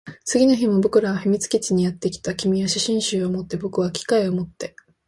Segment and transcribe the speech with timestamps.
[0.25, 2.33] 次の日も僕らは秘密基地にやってきた。
[2.33, 4.75] 君は写真集を持って、僕は機械を持って。